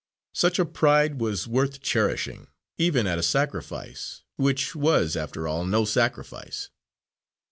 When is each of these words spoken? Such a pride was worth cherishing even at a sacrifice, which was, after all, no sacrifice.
Such 0.33 0.57
a 0.57 0.65
pride 0.65 1.19
was 1.21 1.47
worth 1.47 1.79
cherishing 1.79 2.47
even 2.79 3.05
at 3.05 3.19
a 3.19 3.21
sacrifice, 3.21 4.23
which 4.35 4.75
was, 4.75 5.15
after 5.15 5.47
all, 5.47 5.63
no 5.63 5.85
sacrifice. 5.85 6.71